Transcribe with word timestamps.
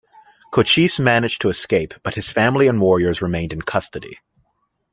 Cochise 0.51 0.99
managed 0.99 1.41
to 1.43 1.49
escape, 1.49 1.93
but 2.01 2.15
his 2.15 2.27
family 2.31 2.65
and 2.65 2.81
warriors 2.81 3.21
remained 3.21 3.53
in 3.53 3.61
custody. 3.61 4.17